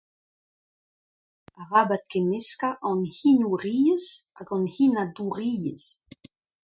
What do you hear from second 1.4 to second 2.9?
Arabat kemmeskañ